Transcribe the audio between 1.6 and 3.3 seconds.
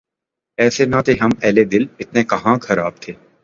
دل، اتنے کہاں خراب تھے